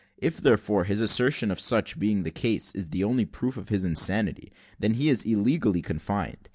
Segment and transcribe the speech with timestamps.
[0.17, 3.83] If, therefore, his assertion of such being the case, is the only proof of his
[3.83, 6.49] insanity, he is illegally confined.